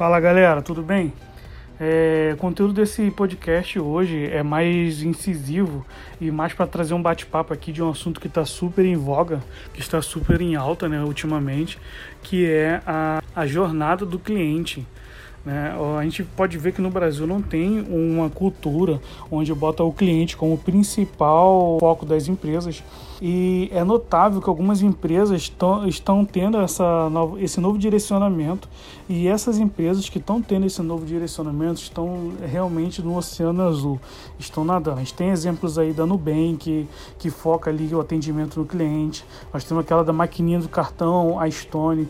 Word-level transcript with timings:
Fala 0.00 0.18
galera, 0.18 0.62
tudo 0.62 0.82
bem? 0.82 1.12
É, 1.78 2.30
o 2.32 2.38
conteúdo 2.38 2.72
desse 2.72 3.10
podcast 3.10 3.78
hoje 3.78 4.30
é 4.32 4.42
mais 4.42 5.02
incisivo 5.02 5.84
e 6.18 6.30
mais 6.30 6.54
para 6.54 6.66
trazer 6.66 6.94
um 6.94 7.02
bate-papo 7.02 7.52
aqui 7.52 7.70
de 7.70 7.82
um 7.82 7.90
assunto 7.90 8.18
que 8.18 8.26
está 8.26 8.46
super 8.46 8.82
em 8.86 8.96
voga, 8.96 9.42
que 9.74 9.80
está 9.80 10.00
super 10.00 10.40
em 10.40 10.56
alta 10.56 10.88
né, 10.88 11.02
ultimamente, 11.04 11.78
que 12.22 12.46
é 12.46 12.80
a, 12.86 13.22
a 13.36 13.46
jornada 13.46 14.06
do 14.06 14.18
cliente. 14.18 14.86
Né? 15.44 15.74
A 15.98 16.04
gente 16.04 16.22
pode 16.22 16.58
ver 16.58 16.72
que 16.72 16.82
no 16.82 16.90
Brasil 16.90 17.26
não 17.26 17.40
tem 17.40 17.80
uma 17.80 18.28
cultura 18.28 19.00
onde 19.30 19.52
bota 19.54 19.82
o 19.82 19.92
cliente 19.92 20.36
como 20.36 20.58
principal 20.58 21.78
foco 21.80 22.04
das 22.04 22.28
empresas. 22.28 22.82
E 23.22 23.68
é 23.72 23.84
notável 23.84 24.40
que 24.40 24.48
algumas 24.48 24.80
empresas 24.80 25.52
estão 25.86 26.24
tendo 26.24 26.58
essa 26.58 27.10
esse 27.38 27.60
novo 27.60 27.78
direcionamento 27.78 28.66
e 29.08 29.28
essas 29.28 29.58
empresas 29.58 30.08
que 30.08 30.16
estão 30.16 30.40
tendo 30.40 30.64
esse 30.64 30.80
novo 30.80 31.04
direcionamento 31.04 31.82
estão 31.82 32.32
realmente 32.42 33.02
no 33.02 33.16
oceano 33.16 33.62
azul, 33.62 34.00
estão 34.38 34.64
nadando. 34.64 34.96
A 34.96 35.00
gente 35.00 35.14
tem 35.14 35.28
exemplos 35.28 35.78
aí 35.78 35.92
da 35.92 36.06
Nubank, 36.06 36.56
que, 36.60 36.88
que 37.18 37.30
foca 37.30 37.70
ali 37.70 37.94
o 37.94 38.00
atendimento 38.00 38.58
no 38.58 38.64
cliente. 38.64 39.24
Nós 39.52 39.64
temos 39.64 39.84
aquela 39.84 40.02
da 40.02 40.12
maquininha 40.12 40.58
do 40.58 40.68
cartão, 40.68 41.38
a 41.38 41.50
Stone, 41.50 42.08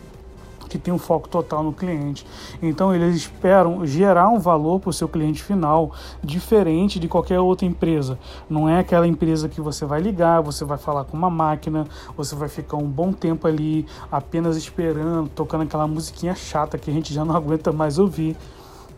que 0.71 0.79
tem 0.79 0.93
um 0.93 0.97
foco 0.97 1.27
total 1.27 1.61
no 1.61 1.73
cliente. 1.73 2.25
Então 2.61 2.95
eles 2.95 3.17
esperam 3.17 3.85
gerar 3.85 4.29
um 4.29 4.39
valor 4.39 4.79
para 4.79 4.89
o 4.89 4.93
seu 4.93 5.07
cliente 5.07 5.43
final 5.43 5.91
diferente 6.23 6.97
de 6.97 7.09
qualquer 7.09 7.41
outra 7.41 7.65
empresa. 7.65 8.17
Não 8.49 8.69
é 8.69 8.79
aquela 8.79 9.05
empresa 9.05 9.49
que 9.49 9.59
você 9.59 9.85
vai 9.85 9.99
ligar, 9.99 10.39
você 10.41 10.63
vai 10.63 10.77
falar 10.77 11.03
com 11.03 11.17
uma 11.17 11.29
máquina, 11.29 11.85
você 12.15 12.35
vai 12.35 12.47
ficar 12.47 12.77
um 12.77 12.87
bom 12.87 13.11
tempo 13.11 13.45
ali 13.47 13.85
apenas 14.09 14.55
esperando, 14.55 15.27
tocando 15.29 15.63
aquela 15.63 15.85
musiquinha 15.85 16.33
chata 16.33 16.77
que 16.77 16.89
a 16.89 16.93
gente 16.93 17.13
já 17.13 17.25
não 17.25 17.35
aguenta 17.41 17.73
mais 17.73 17.99
ouvir 17.99 18.37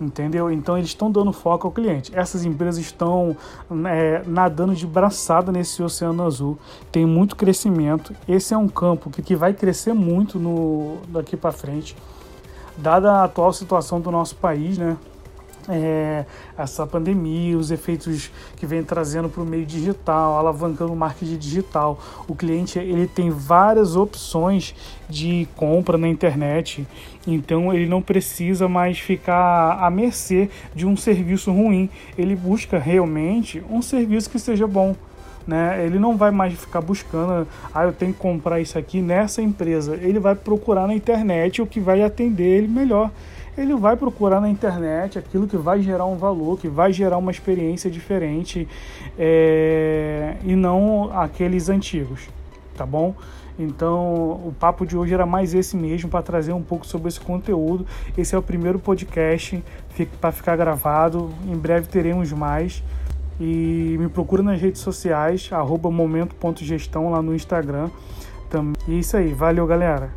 entendeu? 0.04 0.52
Então 0.52 0.78
eles 0.78 0.90
estão 0.90 1.12
dando 1.12 1.32
foco 1.32 1.68
ao 1.68 1.74
cliente. 1.74 2.12
Essas 2.14 2.46
empresas 2.46 2.78
estão 2.78 3.36
é, 3.88 4.22
nadando 4.26 4.76
de 4.76 4.86
braçada 4.86 5.52
nesse 5.52 5.82
oceano 5.82 6.24
azul, 6.24 6.58
tem 6.92 7.06
muito 7.06 7.36
crescimento. 7.36 8.16
Esse 8.28 8.54
é 8.54 8.58
um 8.58 8.68
campo 8.68 9.10
que, 9.10 9.22
que 9.22 9.36
vai 9.36 9.54
crescer 9.54 9.94
muito 9.94 10.40
no, 10.40 10.98
daqui 11.08 11.38
para 11.38 11.52
frente, 11.52 11.96
dada 12.78 13.12
a 13.14 13.24
atual 13.24 13.54
situação 13.54 14.02
do 14.02 14.12
nosso 14.12 14.36
país, 14.36 14.78
né? 14.78 14.98
É, 15.70 16.26
essa 16.58 16.86
pandemia, 16.86 17.58
os 17.58 17.72
efeitos 17.72 18.32
que 18.56 18.66
vem 18.66 18.84
trazendo 18.84 19.30
para 19.30 19.42
o 19.42 19.46
meio 19.46 19.66
digital, 19.66 20.38
alavancando 20.38 20.94
o 20.94 20.96
marketing 20.96 21.38
digital. 21.38 22.00
O 22.28 22.36
cliente 22.36 22.80
ele 22.80 23.08
tem 23.08 23.30
várias 23.30 23.96
opções 23.96 24.76
de 25.10 25.48
compra 25.56 25.98
na 25.98 26.08
internet, 26.08 26.88
então 27.28 27.74
ele 27.74 27.88
não 27.88 28.02
precisa 28.02 28.68
mais 28.68 29.00
ficar 29.00 29.80
à 29.84 29.90
mercê 29.90 30.50
de 30.74 30.86
um 30.86 30.98
serviço 30.98 31.52
ruim. 31.52 31.90
Ele 32.18 32.36
busca 32.36 32.78
realmente 32.78 33.64
um 33.70 33.82
serviço 33.82 34.30
que 34.30 34.40
seja 34.40 34.68
bom. 34.68 34.96
Né? 35.46 35.86
Ele 35.86 36.00
não 36.00 36.16
vai 36.16 36.32
mais 36.32 36.54
ficar 36.54 36.80
buscando, 36.80 37.46
ah, 37.74 37.84
eu 37.84 37.92
tenho 37.92 38.14
que 38.14 38.20
comprar 38.20 38.62
isso 38.62 38.78
aqui 38.78 39.02
nessa 39.02 39.42
empresa. 39.42 40.00
Ele 40.02 40.18
vai 40.18 40.36
procurar 40.36 40.88
na 40.88 40.96
internet 40.96 41.62
o 41.62 41.68
que 41.68 41.82
vai 41.82 42.02
atender 42.02 42.60
ele 42.60 42.68
melhor 42.68 43.12
ele 43.58 43.76
vai 43.76 43.96
procurar 43.96 44.42
na 44.42 44.50
internet 44.50 45.18
aquilo 45.20 45.48
que 45.48 45.58
vai 45.58 45.82
gerar 45.82 46.06
um 46.06 46.18
valor, 46.18 46.60
que 46.60 46.68
vai 46.68 46.92
gerar 46.92 47.18
uma 47.18 47.32
experiência 47.32 47.90
diferente 47.90 48.68
é, 49.18 50.36
e 50.44 50.56
não 50.56 51.12
aqueles 51.18 51.70
antigos, 51.70 52.28
tá 52.76 52.86
bom? 52.86 53.16
Então, 53.58 54.32
o 54.32 54.54
papo 54.60 54.86
de 54.86 54.98
hoje 54.98 55.14
era 55.14 55.26
mais 55.26 55.54
esse 55.54 55.78
mesmo, 55.78 56.10
para 56.10 56.24
trazer 56.24 56.54
um 56.54 56.62
pouco 56.64 56.86
sobre 56.88 57.08
esse 57.08 57.20
conteúdo. 57.20 57.86
Esse 58.18 58.34
é 58.34 58.38
o 58.38 58.42
primeiro 58.42 58.80
podcast 58.80 59.64
para 60.20 60.32
ficar 60.32 60.56
gravado. 60.56 61.32
Em 61.48 61.56
breve 61.56 61.88
teremos 61.88 62.32
mais. 62.32 62.84
E 63.40 63.96
me 64.00 64.10
procura 64.10 64.42
nas 64.42 64.60
redes 64.60 64.82
sociais, 64.82 65.50
momento.gestão 65.92 67.12
lá 67.12 67.22
no 67.22 67.36
Instagram. 67.36 67.90
E 68.88 68.96
é 68.96 68.98
isso 68.98 69.16
aí. 69.18 69.34
Valeu, 69.34 69.66
galera. 69.68 70.12